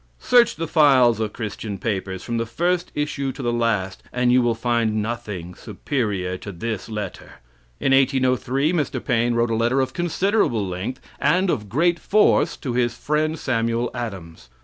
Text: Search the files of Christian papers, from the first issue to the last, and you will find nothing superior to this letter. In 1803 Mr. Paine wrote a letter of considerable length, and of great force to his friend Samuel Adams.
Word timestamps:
Search 0.17 0.55
the 0.55 0.67
files 0.67 1.19
of 1.19 1.31
Christian 1.31 1.77
papers, 1.77 2.23
from 2.23 2.37
the 2.39 2.45
first 2.47 2.91
issue 2.95 3.31
to 3.33 3.43
the 3.43 3.53
last, 3.53 4.01
and 4.11 4.31
you 4.31 4.41
will 4.41 4.55
find 4.55 4.99
nothing 4.99 5.53
superior 5.53 6.39
to 6.39 6.51
this 6.51 6.89
letter. 6.89 7.33
In 7.79 7.91
1803 7.93 8.73
Mr. 8.73 9.05
Paine 9.05 9.35
wrote 9.35 9.51
a 9.51 9.55
letter 9.55 9.79
of 9.79 9.93
considerable 9.93 10.65
length, 10.67 11.01
and 11.19 11.51
of 11.51 11.69
great 11.69 11.99
force 11.99 12.57
to 12.57 12.73
his 12.73 12.97
friend 12.97 13.37
Samuel 13.37 13.91
Adams. 13.93 14.49